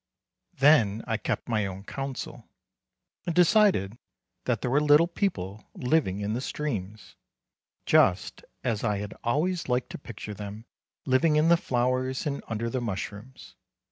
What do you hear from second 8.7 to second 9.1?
I